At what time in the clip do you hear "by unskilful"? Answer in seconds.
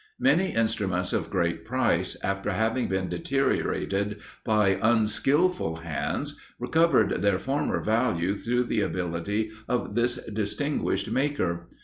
4.43-5.75